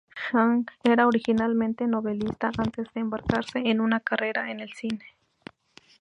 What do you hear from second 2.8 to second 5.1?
de embarcarse en una carrera en el cine.